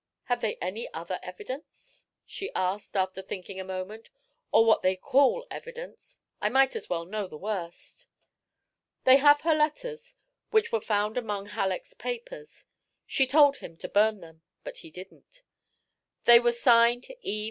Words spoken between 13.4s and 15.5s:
him to burn them, but he didn't.